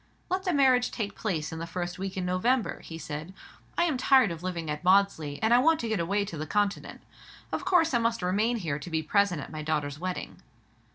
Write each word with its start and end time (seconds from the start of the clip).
"Let 0.31 0.45
the 0.45 0.51
marriage 0.51 0.89
take 0.89 1.13
place 1.15 1.51
in 1.51 1.59
the 1.59 1.67
first 1.67 1.99
week 1.99 2.17
in 2.17 2.25
November," 2.25 2.79
he 2.79 2.97
said. 2.97 3.35
"I 3.77 3.83
am 3.83 3.97
tired 3.97 4.31
of 4.31 4.41
living 4.41 4.67
at 4.67 4.83
Maudesley, 4.83 5.37
and 5.43 5.53
I 5.53 5.59
want 5.59 5.79
to 5.81 5.87
get 5.87 5.99
away 5.99 6.25
to 6.25 6.39
the 6.39 6.47
Continent. 6.47 7.03
Of 7.51 7.65
course 7.65 7.93
I 7.93 7.99
must 7.99 8.23
remain 8.23 8.57
here 8.57 8.79
to 8.79 8.89
be 8.89 9.03
present 9.03 9.41
at 9.43 9.51
my 9.51 9.61
daughter's 9.61 9.99
wedding." 9.99 10.41